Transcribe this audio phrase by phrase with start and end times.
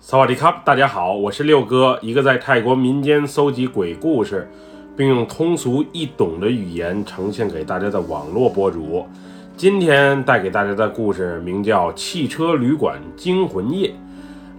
[0.00, 4.48] 萨瓦迪卡，大家好，我是六哥，一个在泰国民间搜集鬼故事，
[4.96, 9.04] 并用通俗易懂的语言呈现给大家的网络博主。
[9.56, 13.88] 今天带给大家的故事名叫《汽车旅馆惊魂夜》，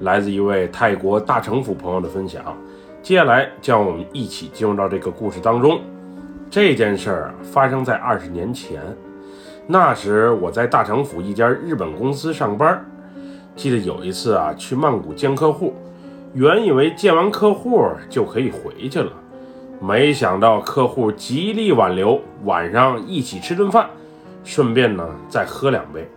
[0.02, 2.44] 来自一位泰国大城府朋友的分享。
[3.01, 5.79] 接下来，将我们一起进入到这个故事当中。
[6.49, 8.81] 这件事儿发生在二十年前，
[9.65, 12.85] 那时我在大城府一家日本公司上班。
[13.60, 15.73] 记得有一次啊，去曼谷见客户，
[16.34, 19.12] 原以为见完客户就可以回去了，
[19.81, 23.90] 没想到客户极力挽留，晚上一起吃顿饭，
[24.45, 26.09] 顺便呢再喝两杯。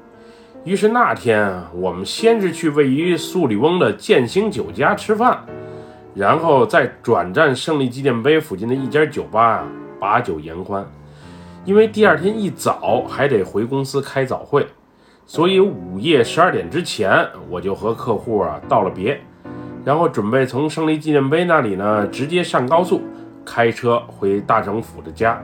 [0.62, 5.45] 于是那天啊我们先是去位于素里翁的建兴酒家吃饭，
[6.14, 9.66] 然后再转战胜利纪念碑附近的一家酒吧啊
[9.98, 10.86] 把酒言欢。
[11.64, 14.64] 因为第二天一早还得回公司开早会。
[15.25, 19.21] 所以午夜十二点之前，我就和客户啊道了别，
[19.85, 23.01] 然后准备从胜利纪念碑那里呢直接上高速，
[23.45, 25.42] 开车回大城府的家。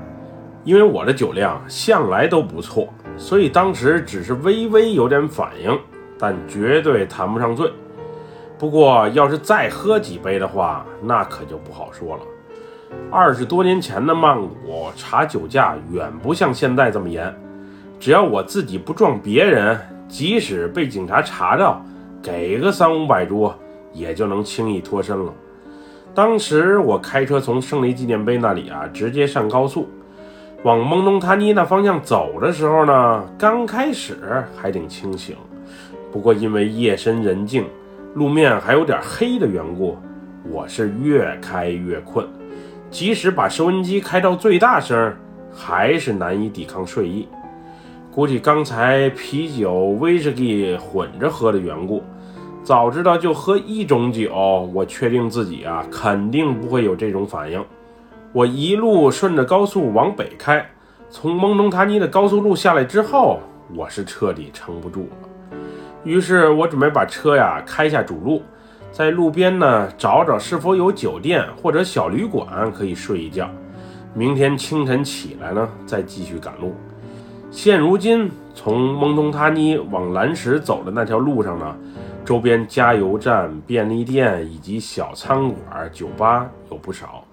[0.64, 5.78] 因为我的酒量向来都不错，所以当时只是微微有点反应，
[6.18, 7.72] 但绝对谈不上醉。
[8.58, 12.22] 不过要是再喝几杯的话，那可就不好说了。
[13.10, 17.34] 二十多年前的曼谷查酒驾远不像现在这么严。
[18.00, 21.84] 只要我自己不撞别人，即使被警察查到，
[22.22, 23.52] 给个三五百铢，
[23.92, 25.32] 也就能轻易脱身了。
[26.14, 29.88] 当时我开车从胜利纪念碑那里啊，直接上高速，
[30.62, 34.16] 往蒙东塔尼那方向走的时候呢，刚开始
[34.56, 35.36] 还挺清醒，
[36.12, 37.64] 不过因为夜深人静，
[38.14, 39.96] 路面还有点黑的缘故，
[40.48, 42.26] 我是越开越困，
[42.90, 45.12] 即使把收音机开到最大声，
[45.52, 47.28] 还是难以抵抗睡意。
[48.18, 52.02] 估计刚才啤酒、威士忌混着喝的缘故，
[52.64, 57.64] 早知道就喝一种酒，我确定自己啊肯定不会有这种反应。
[58.32, 60.68] 我一路顺着高速往北开，
[61.08, 63.38] 从蒙东塔尼的高速路下来之后，
[63.72, 65.58] 我是彻底撑不住了。
[66.02, 68.42] 于是我准备把车呀开下主路，
[68.90, 73.48] 在路边呢找找是否有酒店或者小旅馆可以睡一觉，
[74.12, 76.74] 明天清晨起来呢再继续赶路。
[77.50, 81.74] 现如今，从蒙东塔尼往蓝石走的那条路上呢，
[82.22, 87.24] 周边加油站、便利店以及小餐馆、酒吧有不少。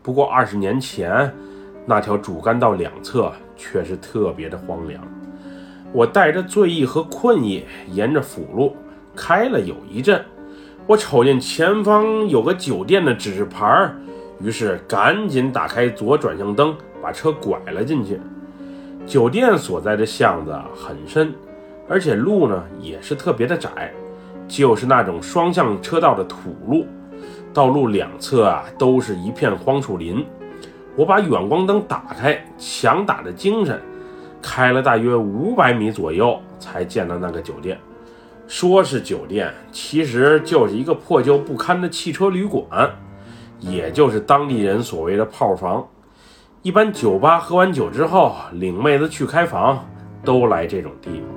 [0.00, 1.32] 不过二十年前，
[1.84, 5.02] 那条主干道两侧却是特别的荒凉。
[5.92, 8.76] 我带着醉意和困意，沿着辅路
[9.16, 10.24] 开了有一阵，
[10.86, 13.92] 我瞅见前方有个酒店的指示牌，
[14.40, 18.20] 于是赶紧打开左转向灯，把车拐了进去。
[19.06, 21.32] 酒店所在的巷子很深，
[21.88, 23.92] 而且路呢也是特别的窄，
[24.48, 26.86] 就是那种双向车道的土路，
[27.52, 30.24] 道路两侧啊都是一片荒树林。
[30.96, 33.78] 我把远光灯打开，强打着精神，
[34.40, 37.78] 开了大约五百米左右，才见到那个酒店。
[38.46, 42.90] 说是酒店，其实就是一个破旧不堪的汽车旅馆，
[43.58, 45.86] 也就是当地人所谓的炮房。
[46.64, 49.84] 一般酒吧喝完酒之后，领妹子去开房，
[50.24, 51.28] 都来这种地方。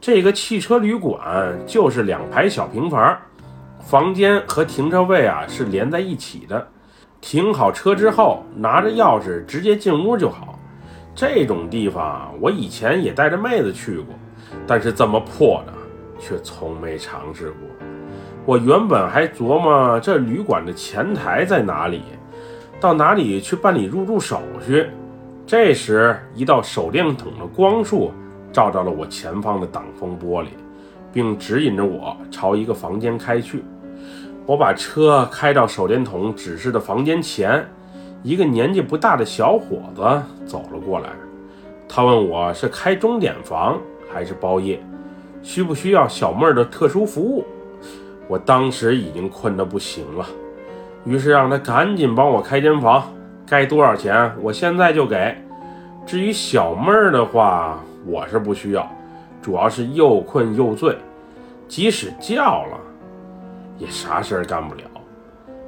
[0.00, 3.14] 这个汽车旅馆就是两排小平房，
[3.78, 6.66] 房间和停车位啊是连在一起的。
[7.20, 10.58] 停好车之后，拿着钥匙直接进屋就好。
[11.14, 14.14] 这种地方我以前也带着妹子去过，
[14.66, 15.74] 但是这么破的
[16.18, 17.60] 却从没尝试过。
[18.46, 22.00] 我原本还琢磨这旅馆的前台在哪里。
[22.80, 24.86] 到哪里去办理入住手续？
[25.44, 28.12] 这时，一道手电筒的光束
[28.52, 30.48] 照到了我前方的挡风玻璃，
[31.12, 33.64] 并指引着我朝一个房间开去。
[34.46, 37.68] 我把车开到手电筒指示的房间前，
[38.22, 41.10] 一个年纪不大的小伙子走了过来。
[41.88, 43.76] 他问我是开钟点房
[44.12, 44.80] 还是包夜，
[45.42, 47.44] 需不需要小妹儿的特殊服务？
[48.28, 50.24] 我当时已经困得不行了。
[51.04, 53.02] 于是让他赶紧帮我开间房，
[53.46, 55.36] 该多少钱我现在就给。
[56.04, 58.90] 至于小妹儿的话，我是不需要，
[59.42, 60.96] 主要是又困又醉，
[61.66, 62.78] 即使叫了，
[63.78, 64.82] 也啥事儿干不了。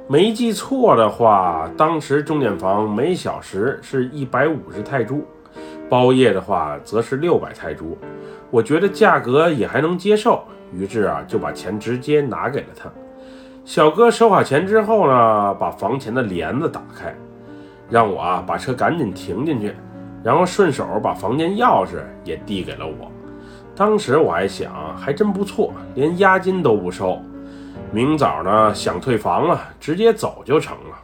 [0.07, 5.25] 没记错的话，当时钟点房每小时是一百五十泰铢，
[5.89, 7.97] 包夜的话则是六百泰铢。
[8.49, 10.43] 我觉得价格也还能接受，
[10.73, 12.91] 于是啊就把钱直接拿给了他。
[13.63, 17.15] 小哥收好钱之后呢，把房前的帘子打开，
[17.89, 19.75] 让我啊把车赶紧停进去，
[20.23, 23.11] 然后顺手把房间钥匙也递给了我。
[23.75, 27.19] 当时我还想，还真不错，连押金都不收。
[27.91, 30.97] 明早呢想退房了，直接走就成了。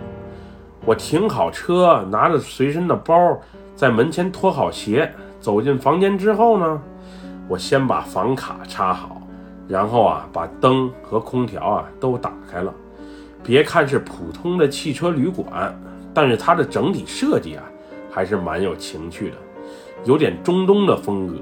[0.84, 3.38] 我停好车，拿着随身的包，
[3.76, 6.82] 在门前脱好鞋，走进房间之后呢，
[7.48, 9.17] 我先把房卡插好，
[9.68, 12.74] 然后啊把灯和空调啊都打开了。
[13.44, 15.74] 别看是普通的汽车旅馆，
[16.14, 17.64] 但是它的整体设计啊
[18.12, 19.36] 还是蛮有情趣的，
[20.04, 21.36] 有点中东的风格。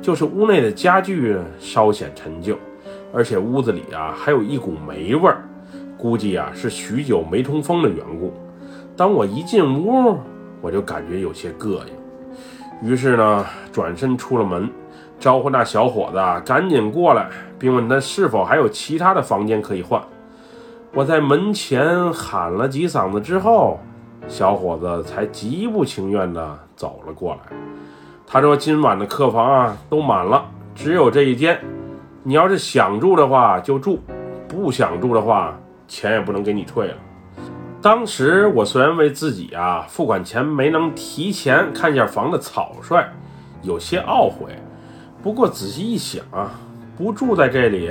[0.00, 2.58] 就是屋内的家具稍显陈旧，
[3.14, 5.44] 而且屋子里啊还有一股霉味儿，
[5.96, 8.34] 估计啊是许久没通风的缘故。
[8.96, 10.18] 当我一进屋，
[10.60, 11.80] 我就感觉有些膈
[12.82, 14.68] 应，于是呢，转身出了门，
[15.22, 20.02] 招呼那小伙子赶紧过来，并问他是否还有其他的房间可以换。
[20.92, 23.78] 我在门前喊了几嗓子之后，
[24.26, 27.56] 小伙子才极不情愿地走了过来。
[28.26, 31.56] 他说：“今晚的客房啊都满了，只有这一间。
[32.24, 34.00] 你要是想住的话就住，
[34.48, 36.94] 不想住的话，钱也不能给你退了。”
[37.80, 43.04] 当时我虽然为自己啊付款前没能提前看一下房的草率，
[43.62, 44.58] 有些懊悔。
[45.22, 46.50] 不过仔细一想啊，
[46.96, 47.90] 不住在这里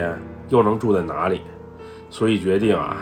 [0.50, 1.42] 又能住在哪里？
[2.10, 2.98] 所以决定啊，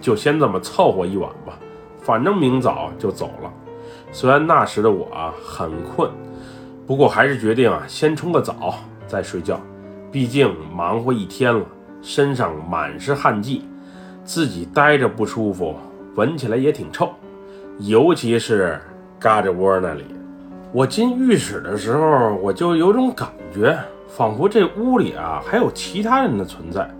[0.00, 1.58] 就先这么凑合一晚吧。
[2.00, 3.52] 反正明早就走了。
[4.10, 5.06] 虽然那时的我
[5.44, 6.10] 很困，
[6.86, 8.74] 不过还是决定啊先冲个澡
[9.06, 9.60] 再睡觉。
[10.10, 11.64] 毕竟忙活一天了，
[12.00, 13.64] 身上满是汗迹，
[14.24, 15.74] 自己待着不舒服。
[16.14, 17.10] 闻起来也挺臭，
[17.80, 18.80] 尤其是
[19.18, 20.04] 嘎吱窝那里。
[20.72, 23.78] 我进浴室的时候，我就有种感觉，
[24.08, 26.90] 仿佛这屋里啊还有其他人的存在。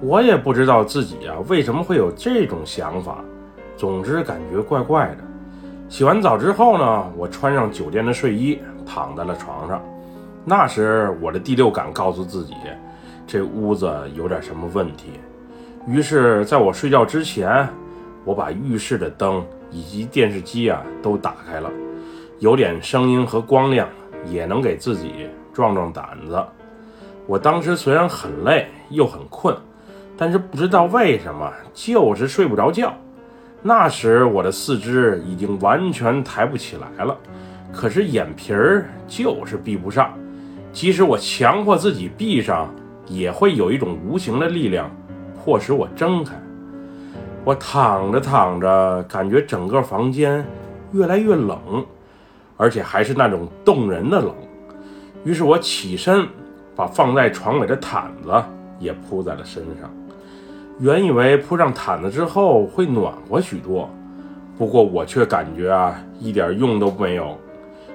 [0.00, 3.18] 我也不知道自己啊为什么会有这种想法，
[3.76, 5.18] 总之感觉怪怪的。
[5.88, 9.80] 洗完澡之后呢，我穿上酒店的睡衣，躺在了床上。
[10.44, 12.54] 那时我的第六感告诉自己，
[13.26, 15.10] 这屋子有点什么问题。
[15.86, 17.68] 于是，在我睡觉之前。
[18.24, 21.68] 我把浴室的灯以及电视机啊都打开了，
[22.38, 23.88] 有点声音和光亮
[24.24, 26.42] 也能给自己壮壮胆子。
[27.26, 29.56] 我当时虽然很累又很困，
[30.16, 32.92] 但是不知道为什么就是睡不着觉。
[33.62, 37.16] 那时我的四肢已经完全抬不起来了，
[37.72, 40.12] 可是眼皮儿就是闭不上。
[40.72, 42.68] 即使我强迫自己闭上，
[43.06, 44.90] 也会有一种无形的力量
[45.34, 46.34] 迫使我睁开。
[47.44, 50.44] 我躺着躺着，感觉整个房间
[50.92, 51.86] 越来越冷，
[52.56, 54.34] 而且还是那种冻人的冷。
[55.24, 56.26] 于是我起身，
[56.74, 58.32] 把放在床尾的毯子
[58.78, 59.88] 也铺在了身上。
[60.80, 63.88] 原以为铺上毯子之后会暖和许多，
[64.58, 67.38] 不过我却感觉啊，一点用都没有，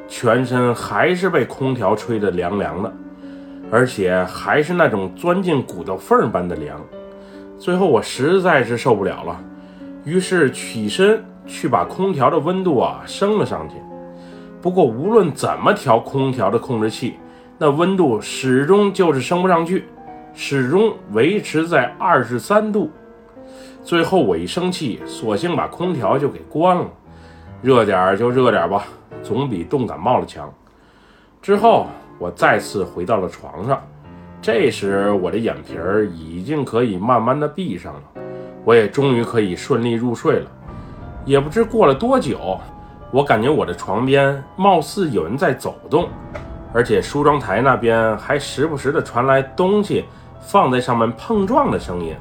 [0.08, 2.94] 全身还是被空调吹得凉凉的，
[3.70, 6.80] 而且还是那种钻进骨头缝般的凉。
[7.60, 9.38] 最后我实在是受不了了，
[10.06, 13.76] 于是起身去把空调的温度啊升了上去。
[14.68, 17.16] 不过无论怎么调空调的控制器，
[17.58, 19.86] 那温度始终就是升不上去，
[20.34, 22.92] 始终维持在二十三度。
[23.82, 26.86] 最后我一生气，索性把空调就给关了。
[27.62, 28.84] 热点就热点吧，
[29.24, 30.54] 总比冻感冒了强。
[31.42, 31.88] 之后
[32.20, 33.82] 我再次回到了床上。
[34.42, 38.02] 这时，我的眼皮儿已经可以慢慢的闭上了，
[38.66, 40.52] 我也终于可以顺利入睡了。
[41.24, 42.60] 也不知过了多久，
[43.12, 46.10] 我感觉我的床边貌似有人在走动，
[46.74, 50.06] 而且梳妆台那边还时不时的传来东西
[50.42, 52.16] 放在上面碰撞的声音。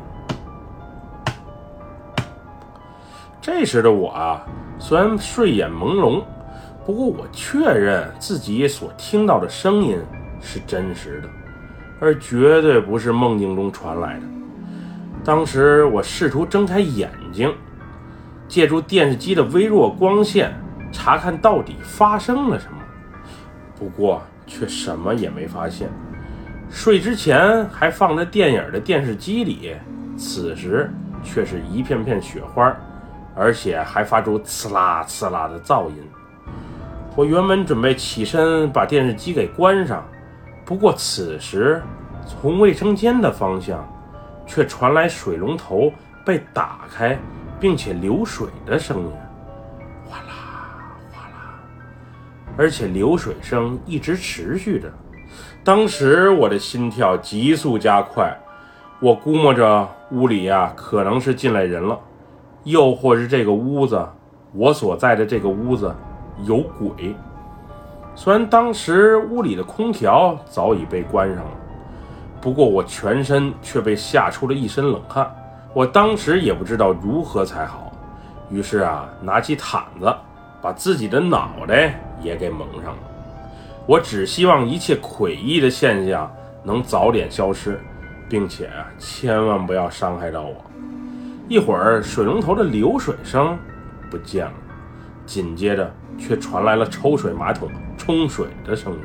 [3.41, 4.47] 这时的我啊，
[4.79, 6.23] 虽然睡眼朦胧，
[6.85, 9.99] 不过我确认自己所听到的声音
[10.41, 11.29] 是真实的。
[11.99, 14.23] 而绝对不是梦境中传来的。
[15.25, 17.53] 当时我试图睁开眼睛，
[18.47, 20.55] 借助电视机的微弱光线
[20.97, 22.79] 查看到底发生了什么，
[23.79, 25.91] 不过却什么也没发现。
[26.71, 29.77] 睡之前还放着电影的电视机里，
[30.17, 30.91] 此时
[31.23, 32.75] 却是一片片雪花，
[33.35, 35.97] 而且还发出刺啦刺啦的噪音。
[37.15, 40.03] 我原本准备起身把电视机给关上。
[40.65, 41.83] 不过此时，
[42.27, 43.87] 从卫生间的方向，
[44.47, 45.93] 却传来水龙头
[46.25, 47.19] 被打开
[47.61, 49.13] 并且流水的声音，
[52.57, 54.91] 而且流水声一直持续着。
[55.63, 58.35] 当时我的心跳急速加快，
[59.01, 61.99] 我估摸着屋里呀可能是进来人了，
[62.65, 64.07] 又或是这个屋子，
[64.53, 65.95] 我所在的这个屋子
[66.45, 67.15] 有鬼。
[68.15, 71.51] 虽然当时屋里的空调早已被关上了，
[72.41, 75.31] 不过我全身却被吓出了一身冷汗，
[75.75, 77.93] 我当时也不知道如何才好，
[78.49, 80.15] 于是啊，拿起毯子，
[80.67, 82.99] 把自己的脑袋也给蒙上了。
[83.87, 86.29] 我只希望一切诡异的现象
[86.65, 87.79] 能早点消失，
[88.29, 90.57] 并且啊，千万不要伤害到我。
[91.49, 93.57] 一会儿，水龙头的流水声
[94.11, 94.55] 不见了，
[95.25, 98.99] 紧接着却传来了抽水马桶冲水的声音。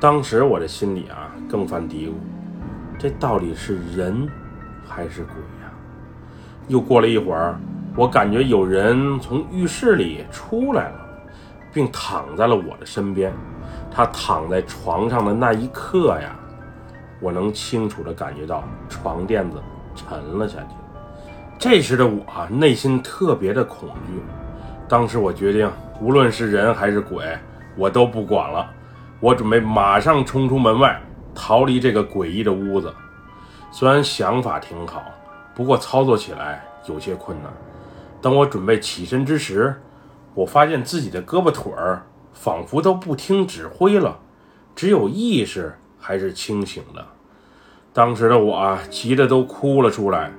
[0.00, 2.14] 当时我的心里啊，更犯嘀咕：
[2.98, 4.28] 这到底是人
[4.84, 5.70] 还是鬼呀？
[6.66, 7.60] 又过了一会儿，
[7.98, 11.00] 我感觉有人从浴室里出来了，
[11.72, 13.32] 并躺在了我的身边。
[13.90, 16.36] 他躺在床上的那一刻呀，
[17.20, 19.60] 我能清楚地感觉到床垫子
[19.96, 20.68] 沉了下去。
[21.58, 24.22] 这时的我啊，内心特别的恐惧。
[24.88, 25.68] 当时我决定，
[26.00, 27.36] 无论是人还是鬼，
[27.76, 28.70] 我都不管了。
[29.18, 30.96] 我准备马上冲出门外，
[31.34, 32.94] 逃离这个诡异的屋子。
[33.72, 35.02] 虽然想法挺好，
[35.52, 37.52] 不过操作起来有些困难。
[38.20, 39.80] 当我准备起身之时，
[40.34, 42.02] 我发现自己的胳膊腿儿。
[42.40, 44.16] 仿佛都不听指挥了，
[44.76, 47.04] 只有意识还是清醒的。
[47.92, 50.30] 当时的我啊，急得都哭了出来。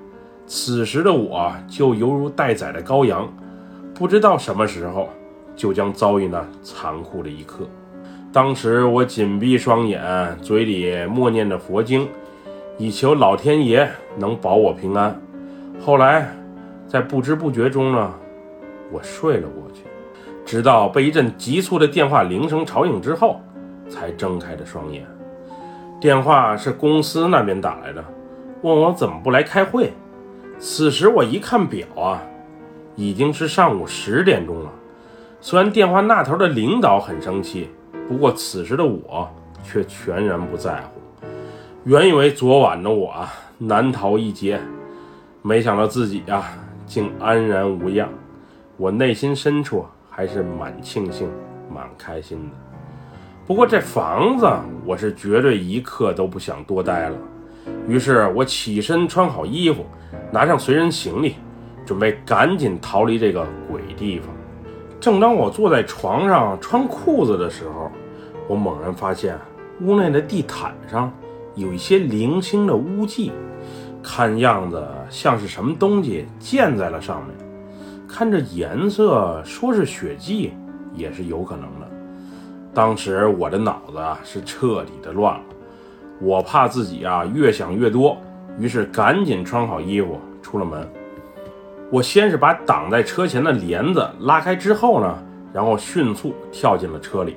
[0.47, 3.27] 此时的我就犹如待宰的羔羊，
[3.93, 5.09] 不知道什么时候
[5.57, 7.67] 就将遭遇那残酷的一刻。
[8.31, 12.07] 当时我紧闭双眼，嘴里默念着佛经，
[12.77, 15.19] 以求老天爷能保我平安。
[15.81, 16.33] 后来，
[16.89, 18.11] 在不知不觉中呢，
[18.91, 19.83] 我睡了过去。
[20.43, 23.39] 直到被一阵急促的电话铃声吵醒之后，
[23.87, 25.05] 才睁开了双眼。
[26.01, 28.03] 电话是公司那边打来的，
[28.63, 29.93] 问我怎么不来开会。
[30.57, 32.23] 此时我一看表啊，
[32.95, 34.71] 已经是上午十点钟了。
[35.39, 37.69] 虽然电话那头的领导很生气，
[38.07, 39.29] 不过此时的我
[39.63, 40.99] 却全然不在乎。
[41.83, 44.59] 原以为昨晚的我啊难逃一劫，
[45.43, 46.57] 没想到自己啊
[46.89, 48.09] 竟安然无恙。
[48.75, 49.85] 我内心深处。
[50.11, 51.29] 还是蛮庆幸、
[51.73, 52.55] 蛮开心的。
[53.47, 54.45] 不过这房子，
[54.85, 57.15] 我是绝对一刻都不想多待了。
[57.87, 59.85] 于是我起身穿好衣服，
[60.29, 61.35] 拿上随身行李，
[61.85, 64.27] 准备赶紧逃离这个鬼地方。
[64.99, 67.89] 正当我坐在床上穿裤子的时候，
[68.49, 69.39] 我猛然发现
[69.79, 71.09] 屋内的地毯上
[71.55, 73.31] 有一些零星的污迹，
[74.01, 77.35] 看样子像是什么东西溅在了上面。
[78.07, 80.53] 看这颜色，说是血迹
[80.93, 81.87] 也是有可能的。
[82.73, 85.43] 当时我的脑子啊是彻底的乱了，
[86.19, 88.17] 我怕自己啊越想越多，
[88.57, 90.87] 于是赶紧穿好衣服出了门。
[91.91, 95.17] 我先是把挡在车前的帘子拉开之后呢，
[95.51, 97.35] 然后迅速跳进了车里，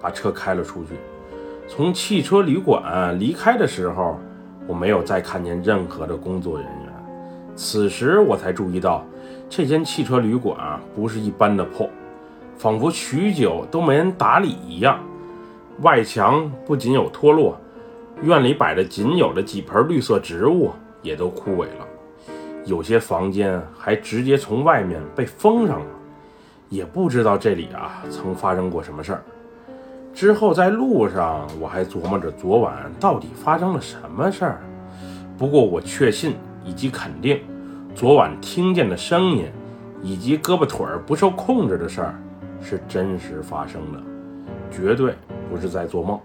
[0.00, 0.90] 把车开了出去。
[1.66, 4.18] 从汽车旅馆离开的时候，
[4.66, 6.92] 我没有再看见任何的工作人员。
[7.56, 9.04] 此时我才注意到。
[9.48, 11.88] 这间汽车旅馆啊，不是一般的破，
[12.56, 14.98] 仿佛许久都没人打理一样。
[15.82, 17.56] 外墙不仅有脱落，
[18.22, 21.86] 院里摆着仅有的几盆绿色植物也都枯萎了。
[22.64, 25.86] 有些房间还直接从外面被封上了，
[26.68, 29.22] 也不知道这里啊曾发生过什么事儿。
[30.24, 34.62] 之后在路上，我还琢磨着昨晚到底发生了什么事儿。
[35.36, 37.42] 不过我确信以及肯定。
[37.94, 39.44] 昨晚听见的声音，
[40.00, 42.14] 以及胳膊腿儿不受控制的事儿，
[42.62, 44.00] 是真实发生的，
[44.70, 45.14] 绝对
[45.50, 46.18] 不是在做梦。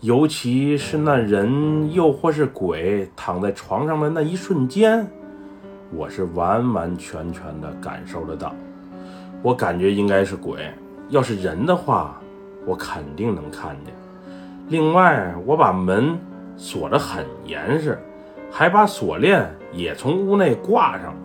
[0.00, 5.06] 尤其是那人，又或是鬼躺在床上的那一瞬间，
[5.94, 8.54] 我是完完全全的感受得到。
[9.42, 10.72] 我感觉应该是鬼，
[11.10, 12.18] 要是人的话，
[12.68, 13.94] 我肯定能看见。
[14.68, 16.18] 另外，我把门
[16.58, 17.98] 锁得很严实。
[18.50, 21.20] 还把锁链也从屋内挂上了，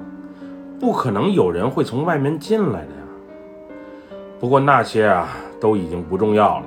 [0.77, 4.17] 不可能有人会从外面进来的呀。
[4.41, 5.29] 不过那些啊
[5.61, 6.65] 都已经不重要了，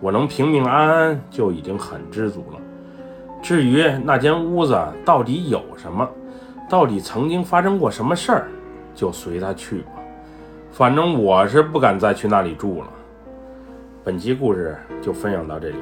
[0.00, 2.58] 我能平平安安就已经很知足了。
[3.40, 6.08] 至于那间屋子到底有什么，
[6.68, 8.48] 到底曾经发生过什么事儿，
[8.96, 9.92] 就随他去吧。
[10.72, 12.88] 反正我是不敢再去那里住了。
[14.04, 15.76] 本期故事就分享到这里，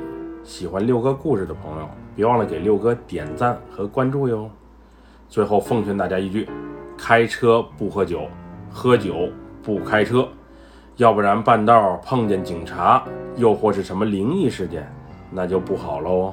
[0.44, 1.88] 喜欢六哥故事的朋友。
[2.14, 4.48] 别忘了给六哥点赞和关注哟！
[5.28, 6.48] 最后奉劝大家一句：
[6.96, 8.28] 开车不喝酒，
[8.70, 9.28] 喝酒
[9.60, 10.28] 不开车，
[10.98, 13.02] 要不然半道碰见警察，
[13.34, 14.86] 又或是什么灵异事件，
[15.32, 16.32] 那就不好喽！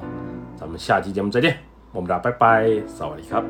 [0.54, 1.56] 咱们下期节目再见，
[1.92, 3.42] 么么哒，拜拜，萨瓦迪卡。